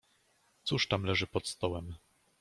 [0.63, 1.95] "Cóż tam leży pod stołem?"